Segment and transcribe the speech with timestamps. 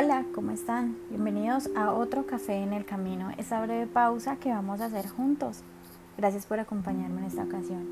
[0.00, 0.96] Hola, ¿cómo están?
[1.08, 5.62] Bienvenidos a otro café en el camino, esa breve pausa que vamos a hacer juntos.
[6.16, 7.84] Gracias por acompañarme en esta ocasión.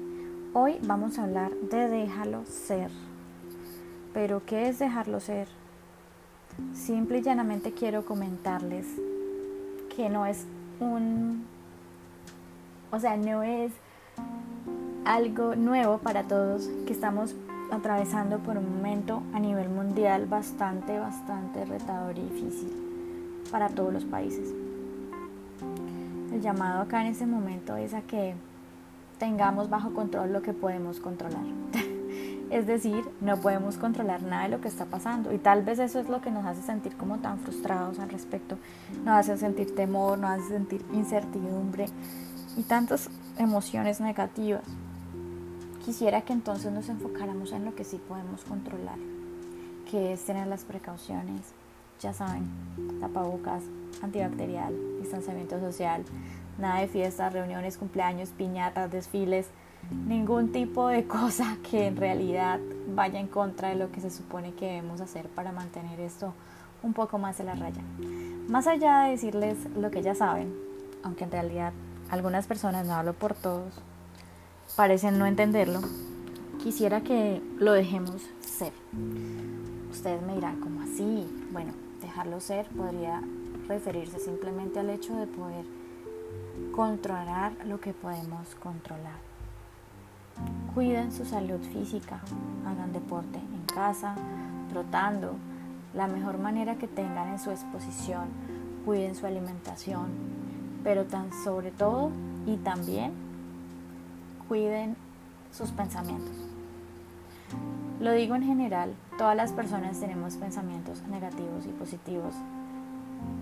[0.52, 2.92] Hoy vamos a hablar de déjalo ser.
[4.14, 5.48] Pero, ¿qué es dejarlo ser?
[6.74, 8.86] Simple y llanamente quiero comentarles
[9.96, 10.46] que no es
[10.78, 11.44] un...
[12.92, 13.72] O sea, no es
[15.04, 17.34] algo nuevo para todos, que estamos
[17.70, 22.72] atravesando por un momento a nivel mundial bastante, bastante retador y difícil
[23.50, 24.52] para todos los países.
[26.32, 28.34] El llamado acá en ese momento es a que
[29.18, 31.44] tengamos bajo control lo que podemos controlar.
[32.50, 35.98] es decir, no podemos controlar nada de lo que está pasando y tal vez eso
[35.98, 38.58] es lo que nos hace sentir como tan frustrados al respecto.
[39.04, 41.86] Nos hace sentir temor, nos hace sentir incertidumbre
[42.56, 44.62] y tantas emociones negativas.
[45.86, 48.98] Quisiera que entonces nos enfocáramos en lo que sí podemos controlar,
[49.88, 51.42] que es tener las precauciones,
[52.00, 52.50] ya saben,
[52.98, 53.62] tapabocas,
[54.02, 56.02] antibacterial, distanciamiento social,
[56.58, 59.46] nada de fiestas, reuniones, cumpleaños, piñatas, desfiles,
[60.08, 64.54] ningún tipo de cosa que en realidad vaya en contra de lo que se supone
[64.54, 66.34] que debemos hacer para mantener esto
[66.82, 67.82] un poco más en la raya.
[68.48, 70.52] Más allá de decirles lo que ya saben,
[71.04, 71.72] aunque en realidad
[72.10, 73.72] algunas personas, no hablo por todos,
[74.74, 75.80] parecen no entenderlo,
[76.62, 78.72] quisiera que lo dejemos ser.
[79.90, 81.26] Ustedes me dirán, ¿cómo así?
[81.52, 83.22] Bueno, dejarlo ser podría
[83.68, 85.64] referirse simplemente al hecho de poder
[86.72, 89.26] controlar lo que podemos controlar.
[90.74, 92.20] Cuiden su salud física,
[92.66, 94.14] hagan deporte en casa,
[94.70, 95.36] trotando,
[95.94, 98.24] la mejor manera que tengan en su exposición,
[98.84, 100.08] cuiden su alimentación,
[100.84, 102.10] pero tan sobre todo
[102.46, 103.25] y también
[104.48, 104.96] cuiden
[105.52, 106.36] sus pensamientos.
[108.00, 112.34] Lo digo en general, todas las personas tenemos pensamientos negativos y positivos,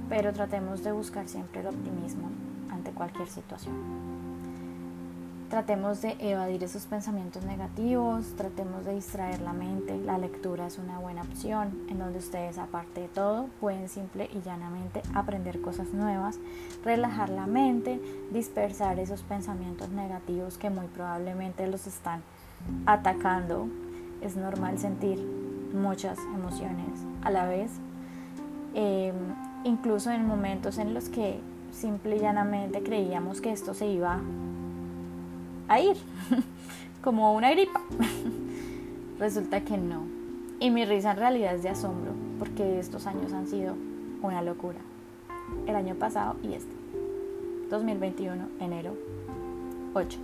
[0.09, 2.31] pero tratemos de buscar siempre el optimismo
[2.71, 3.75] ante cualquier situación.
[5.55, 9.97] Tratemos de evadir esos pensamientos negativos, tratemos de distraer la mente.
[9.97, 14.41] La lectura es una buena opción en donde ustedes, aparte de todo, pueden simple y
[14.41, 16.41] llanamente aprender cosas nuevas,
[16.85, 18.01] relajar la mente,
[18.33, 22.23] dispersar esos pensamientos negativos que muy probablemente los están
[22.85, 23.69] atacando.
[24.23, 25.25] Es normal sentir
[25.73, 27.71] muchas emociones a la vez,
[28.75, 29.15] em,
[29.63, 31.39] incluso en momentos en los que
[31.71, 34.19] simple y llanamente creíamos que esto se iba
[35.69, 35.97] a ir,
[37.03, 37.81] como una gripa.
[39.19, 40.03] Resulta que no.
[40.61, 43.75] Y mi risa en realidad es de asombro, porque estos años han sido
[44.23, 44.79] una locura.
[45.67, 46.75] El año pasado y este.
[47.71, 48.95] 2021, enero
[49.95, 50.19] 8.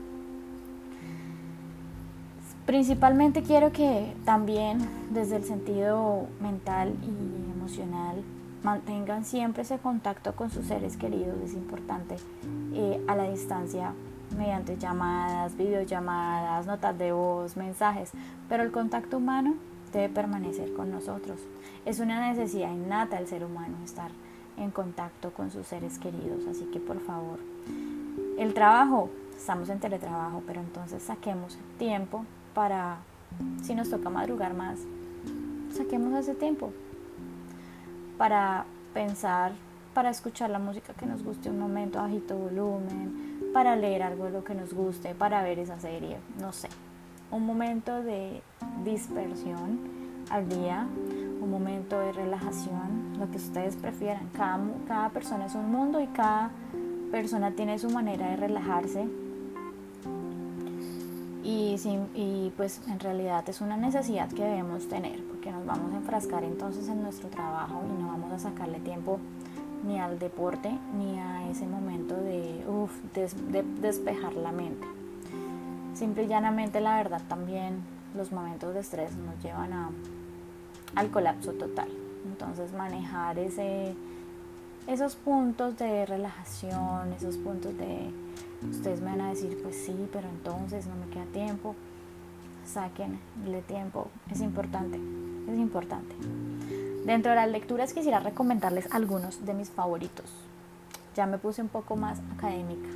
[2.67, 4.79] Principalmente quiero que también
[5.11, 8.23] desde el sentido mental y emocional
[8.63, 12.17] mantengan siempre ese contacto con sus seres queridos, es importante
[12.75, 13.95] eh, a la distancia
[14.37, 18.13] mediante llamadas, videollamadas, notas de voz, mensajes,
[18.49, 19.55] pero el contacto humano
[19.93, 21.41] debe permanecer con nosotros.
[21.85, 24.11] Es una necesidad innata del ser humano estar
[24.57, 27.39] en contacto con sus seres queridos, así que por favor,
[28.39, 32.25] el trabajo, estamos en teletrabajo, pero entonces saquemos tiempo
[32.55, 32.99] para,
[33.63, 34.79] si nos toca madrugar más,
[35.73, 36.73] saquemos ese tiempo
[38.19, 39.53] para pensar,
[39.95, 44.31] para escuchar la música que nos guste un momento bajito volumen, para leer algo de
[44.31, 46.69] lo que nos guste, para ver esa serie, no sé.
[47.31, 48.43] Un momento de
[48.85, 49.81] dispersión
[50.31, 50.87] al día,
[51.41, 54.29] un momento de relajación, lo que ustedes prefieran.
[54.37, 56.51] Cada, cada persona es un mundo y cada
[57.11, 59.09] persona tiene su manera de relajarse.
[61.43, 61.77] Y,
[62.15, 66.45] y pues en realidad es una necesidad que debemos tener, porque nos vamos a enfrascar
[66.45, 69.19] entonces en nuestro trabajo y no vamos a sacarle tiempo
[69.85, 72.65] ni al deporte, ni a ese momento de,
[73.81, 74.87] despejar la mente.
[75.95, 77.83] Simple y llanamente la verdad también
[78.15, 79.91] los momentos de estrés nos llevan a,
[80.95, 81.89] al colapso total.
[82.27, 83.95] Entonces manejar ese,
[84.87, 88.11] esos puntos de relajación, esos puntos de,
[88.71, 91.75] ustedes me van a decir, pues sí, pero entonces no me queda tiempo.
[92.65, 95.01] Saquenle tiempo, es importante,
[95.49, 96.15] es importante.
[97.05, 100.27] Dentro de las lecturas quisiera recomendarles algunos de mis favoritos.
[101.17, 102.89] Ya me puse un poco más académica.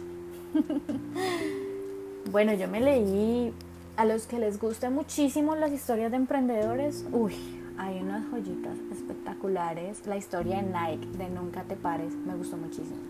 [2.31, 3.53] bueno, yo me leí
[3.97, 7.06] a los que les guste muchísimo las historias de emprendedores.
[7.12, 7.35] Uy,
[7.79, 10.06] hay unas joyitas espectaculares.
[10.06, 13.01] La historia de Nike, de Nunca te pares, me gustó muchísimo.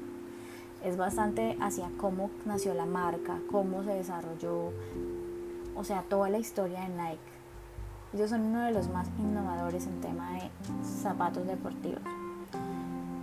[0.84, 4.70] Es bastante hacia cómo nació la marca, cómo se desarrolló,
[5.74, 7.33] o sea, toda la historia de Nike
[8.14, 10.50] ellos son uno de los más innovadores en tema de
[11.02, 12.00] zapatos deportivos.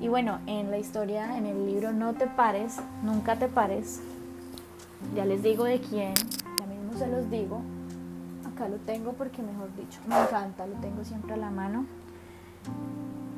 [0.01, 4.01] Y bueno, en la historia, en el libro No te pares, nunca te pares,
[5.15, 6.13] ya les digo de quién,
[6.59, 7.61] ya mismo se los digo.
[8.53, 11.85] Acá lo tengo porque, mejor dicho, me encanta, lo tengo siempre a la mano.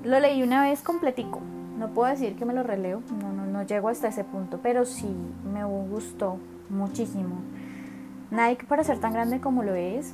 [0.03, 1.39] Lo leí una vez completico.
[1.77, 4.85] No puedo decir que me lo releo, no, no, no llego hasta ese punto, pero
[4.85, 5.13] sí
[5.53, 6.37] me gustó
[6.69, 7.35] muchísimo.
[8.31, 10.13] Nike, para ser tan grande como lo es,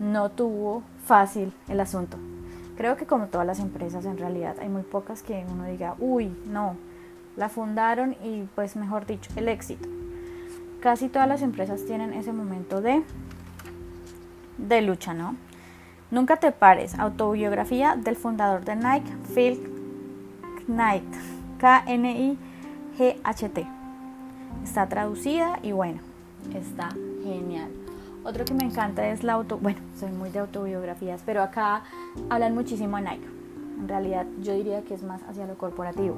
[0.00, 2.16] no tuvo fácil el asunto.
[2.76, 6.34] Creo que como todas las empresas en realidad hay muy pocas que uno diga, uy,
[6.46, 6.74] no,
[7.36, 9.88] la fundaron y pues mejor dicho, el éxito.
[10.80, 13.02] Casi todas las empresas tienen ese momento de,
[14.56, 15.36] de lucha, ¿no?
[16.10, 19.60] Nunca te pares, autobiografía del fundador de Nike, Phil
[20.66, 21.04] Knight,
[21.58, 22.36] K-N-I-G-H-T.
[24.64, 26.00] Está traducida y bueno,
[26.54, 26.88] está
[27.22, 27.79] genial.
[28.22, 31.82] Otro que me encanta es la auto, bueno, soy muy de autobiografías, pero acá
[32.28, 33.26] hablan muchísimo de Nike.
[33.80, 36.16] En realidad yo diría que es más hacia lo corporativo.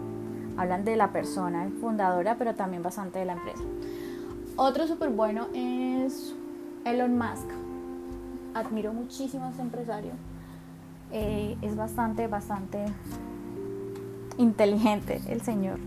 [0.56, 3.62] Hablan de la persona fundadora, pero también bastante de la empresa.
[4.56, 6.34] Otro súper bueno es
[6.84, 7.48] Elon Musk.
[8.54, 10.12] Admiro muchísimo a este empresario.
[11.12, 12.84] Eh, es bastante, bastante
[14.38, 15.78] inteligente el señor.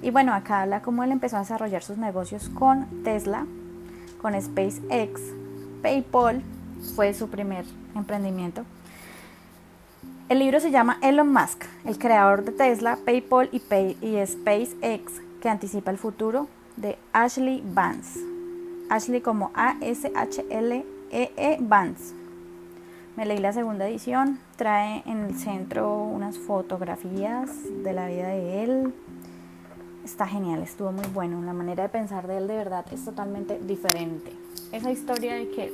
[0.00, 3.46] Y bueno, acá habla cómo él empezó a desarrollar sus negocios con Tesla,
[4.22, 5.20] con SpaceX,
[5.82, 6.42] PayPal
[6.94, 8.64] fue su primer emprendimiento.
[10.28, 15.90] El libro se llama Elon Musk, el creador de Tesla, PayPal y, SpaceX, que anticipa
[15.90, 16.46] el futuro,
[16.76, 18.20] de Ashley Vance.
[18.88, 22.14] Ashley como A-S-H-L-E-E -E Vance.
[23.16, 27.50] Me leí la segunda edición, trae en el centro unas fotografías
[27.82, 28.94] de la vida de él.
[30.04, 31.42] Está genial, estuvo muy bueno.
[31.42, 34.32] La manera de pensar de él de verdad es totalmente diferente
[34.72, 35.72] esa historia de que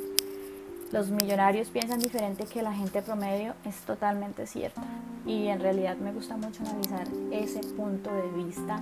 [0.92, 4.82] los millonarios piensan diferente que la gente promedio es totalmente cierta.
[5.26, 8.80] Y en realidad me gusta mucho analizar ese punto de vista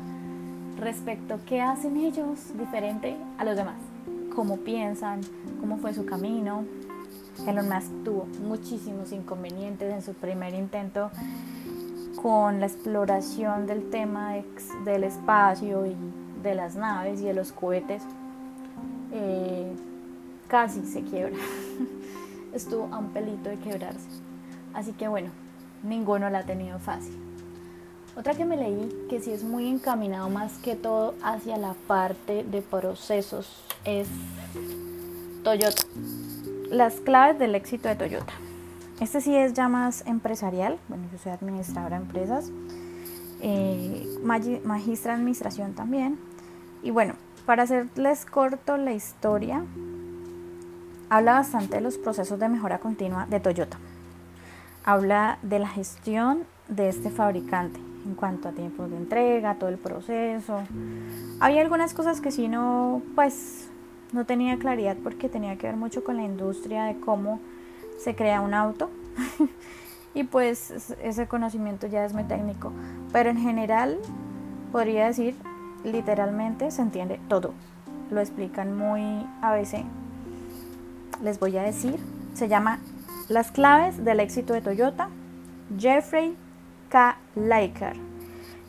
[0.78, 3.76] respecto a qué hacen ellos diferente a los demás.
[4.34, 5.22] Cómo piensan,
[5.61, 6.64] cómo fue su camino.
[7.46, 11.11] Elon Musk tuvo muchísimos inconvenientes en su primer intento
[12.22, 14.34] con la exploración del tema
[14.84, 15.96] del espacio y
[16.43, 18.02] de las naves y de los cohetes.
[19.12, 19.72] Eh,
[20.55, 21.35] casi se quiebra.
[22.53, 24.06] Estuvo a un pelito de quebrarse.
[24.73, 25.31] Así que bueno,
[25.83, 27.19] ninguno la ha tenido fácil.
[28.17, 32.45] Otra que me leí, que sí es muy encaminado más que todo hacia la parte
[32.45, 34.06] de procesos, es
[35.43, 35.83] Toyota.
[36.71, 38.33] Las claves del éxito de Toyota.
[39.00, 40.79] Este sí es ya más empresarial.
[40.87, 42.53] Bueno, yo soy administradora de empresas,
[43.41, 46.17] eh, magistra administración también.
[46.85, 47.15] Y bueno,
[47.45, 49.65] para hacerles corto la historia,
[51.14, 53.78] Habla bastante de los procesos de mejora continua de Toyota.
[54.84, 59.78] Habla de la gestión de este fabricante en cuanto a tiempos de entrega, todo el
[59.78, 60.64] proceso.
[61.38, 63.69] Había algunas cosas que sí no, pues,
[64.12, 67.38] no tenía claridad porque tenía que ver mucho con la industria de cómo
[67.96, 68.90] se crea un auto.
[70.14, 72.72] y pues ese conocimiento ya es muy técnico.
[73.12, 74.00] Pero en general,
[74.72, 75.37] podría decir,
[75.84, 77.55] literalmente se entiende todo.
[78.11, 79.84] Lo explican muy a veces
[81.22, 81.99] les voy a decir.
[82.35, 82.78] Se llama
[83.28, 85.09] Las claves del éxito de Toyota.
[85.78, 86.37] Jeffrey
[86.88, 87.16] K.
[87.35, 87.97] Leiker.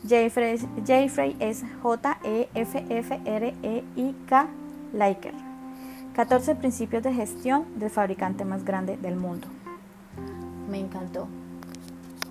[0.06, 2.46] Jeffrey, es J-E-F-F-R-E-I-K.
[4.92, 5.34] Leiker.
[6.14, 9.48] 14 principios de gestión del fabricante más grande del mundo.
[10.70, 11.28] Me encantó.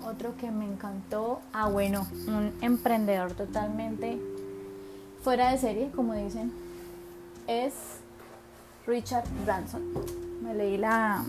[0.04, 4.18] Otro que me encantó, ah bueno, un emprendedor totalmente
[5.22, 6.52] fuera de serie, como dicen,
[7.48, 7.72] es
[8.86, 9.82] Richard Branson.
[10.42, 11.24] Me leí la,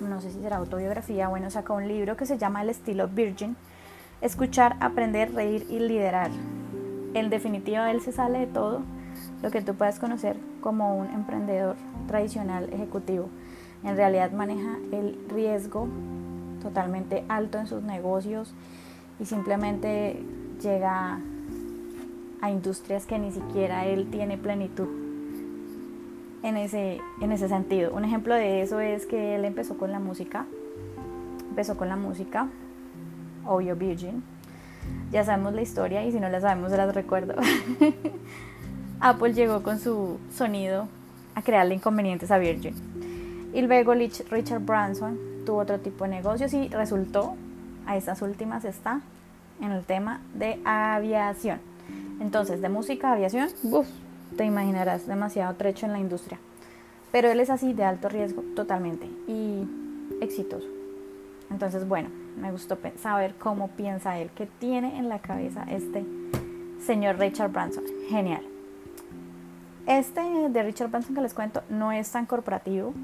[0.00, 3.56] no sé si será autobiografía, bueno, sacó un libro que se llama El estilo Virgin,
[4.20, 6.30] escuchar, aprender, reír y liderar.
[7.14, 8.82] En definitiva, él se sale de todo
[9.42, 11.76] lo que tú puedes conocer como un emprendedor
[12.08, 13.28] tradicional ejecutivo.
[13.84, 15.86] En realidad maneja el riesgo
[16.60, 18.54] totalmente alto en sus negocios
[19.20, 20.20] y simplemente
[20.60, 21.20] llega
[22.40, 25.03] a industrias que ni siquiera él tiene plenitud
[26.44, 27.92] en ese, en ese sentido.
[27.94, 30.44] Un ejemplo de eso es que él empezó con la música,
[31.48, 32.48] empezó con la música,
[33.46, 34.22] obvio Virgin.
[35.10, 37.34] Ya sabemos la historia y si no la sabemos se las recuerdo.
[39.00, 40.86] Apple llegó con su sonido
[41.34, 42.74] a crearle inconvenientes a Virgin.
[43.54, 47.36] Y luego Richard Branson tuvo otro tipo de negocios y resultó,
[47.86, 49.00] a estas últimas está,
[49.62, 51.58] en el tema de aviación.
[52.20, 53.88] Entonces, de música a aviación, uff,
[54.36, 56.38] te imaginarás demasiado trecho en la industria.
[57.12, 59.66] Pero él es así de alto riesgo totalmente y
[60.20, 60.66] exitoso.
[61.50, 66.04] Entonces, bueno, me gustó saber cómo piensa él, qué tiene en la cabeza este
[66.84, 67.84] señor Richard Branson.
[68.08, 68.42] Genial.
[69.86, 72.94] Este de Richard Branson que les cuento no es tan corporativo.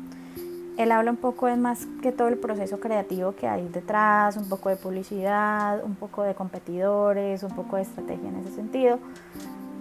[0.76, 4.48] Él habla un poco es más que todo el proceso creativo que hay detrás, un
[4.48, 8.98] poco de publicidad, un poco de competidores, un poco de estrategia en ese sentido,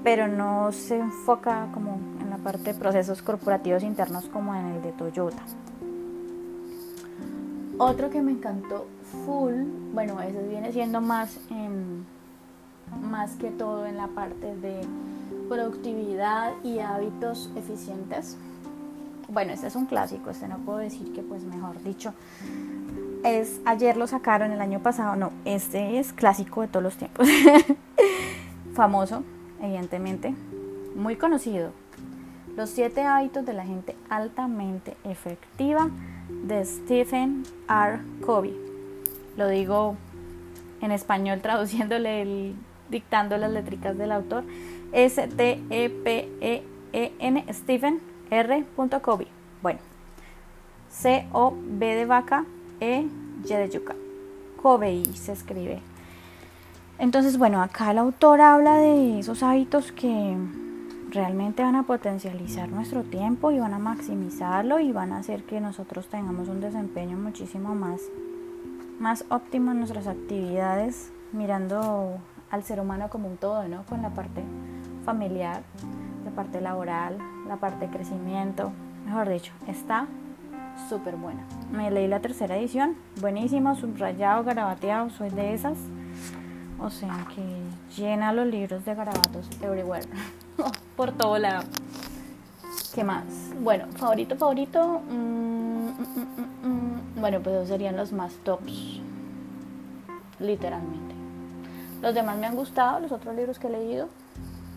[0.04, 4.82] pero no se enfoca como en la parte de procesos corporativos internos como en el
[4.82, 5.44] de Toyota.
[7.78, 8.88] Otro que me encantó
[9.26, 9.54] full,
[9.94, 11.40] bueno, ese viene siendo más,
[13.02, 14.82] más que todo en la parte de
[15.48, 18.38] productividad y hábitos eficientes.
[19.30, 22.14] Bueno, este es un clásico, este no puedo decir que pues mejor dicho.
[23.24, 27.28] Es ayer lo sacaron el año pasado, no, este es clásico de todos los tiempos.
[28.74, 29.24] Famoso,
[29.62, 30.34] evidentemente,
[30.96, 31.72] muy conocido.
[32.56, 35.90] Los siete hábitos de la gente altamente efectiva
[36.44, 38.00] de Stephen R.
[38.26, 38.56] Covey.
[39.38, 39.96] Lo digo
[40.82, 42.56] en español traduciéndole el,
[42.90, 44.44] dictando las letricas del autor.
[44.92, 45.86] S-T-E-P-E-E-N
[47.54, 48.02] Stephen
[48.32, 48.66] R.
[49.02, 49.28] Covey.
[49.62, 49.80] Bueno,
[50.90, 52.46] C-O-B de vaca,
[52.80, 53.06] E,
[53.44, 53.96] Y de yuca.
[54.62, 55.80] Covey se escribe.
[57.00, 60.36] Entonces, bueno, acá el autor habla de esos hábitos que
[61.10, 65.62] realmente van a potencializar nuestro tiempo y van a maximizarlo y van a hacer que
[65.62, 68.02] nosotros tengamos un desempeño muchísimo más,
[69.00, 72.18] más óptimo en nuestras actividades, mirando
[72.52, 73.84] al ser humano como un todo, ¿no?
[73.86, 74.44] Con la parte
[75.06, 75.64] familiar,
[76.26, 78.74] la parte laboral, la parte de crecimiento,
[79.06, 80.06] mejor dicho, está
[80.90, 81.46] súper buena.
[81.72, 85.78] Me leí la tercera edición, buenísimo, subrayado, garabateado, soy de esas.
[86.82, 90.08] O sea que llena los libros de garabatos everywhere.
[90.96, 91.64] por todo lado.
[92.94, 93.24] ¿Qué más?
[93.62, 95.02] Bueno, favorito, favorito.
[95.10, 99.02] Mm, mm, mm, bueno, pues serían los más tops.
[100.40, 101.16] Literalmente.
[102.02, 104.08] Los demás me han gustado, los otros libros que he leído.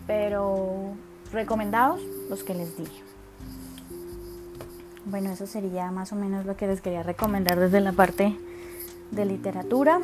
[0.05, 0.93] Pero
[1.31, 3.01] recomendados los que les dije.
[5.05, 8.37] Bueno, eso sería más o menos lo que les quería recomendar desde la parte
[9.11, 9.99] de literatura.